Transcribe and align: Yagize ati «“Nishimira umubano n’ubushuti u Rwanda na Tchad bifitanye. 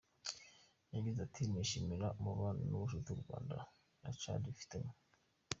Yagize 0.93 1.19
ati 1.27 1.41
«“Nishimira 1.51 2.07
umubano 2.19 2.61
n’ubushuti 2.69 3.09
u 3.11 3.19
Rwanda 3.21 3.55
na 4.01 4.09
Tchad 4.15 4.41
bifitanye. 4.49 4.91